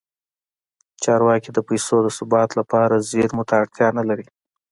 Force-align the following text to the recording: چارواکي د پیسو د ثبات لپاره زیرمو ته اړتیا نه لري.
چارواکي 1.03 1.49
د 1.53 1.59
پیسو 1.67 1.95
د 2.03 2.07
ثبات 2.17 2.49
لپاره 2.59 3.05
زیرمو 3.09 3.43
ته 3.49 3.53
اړتیا 3.61 3.87
نه 3.97 4.03
لري. 4.09 4.25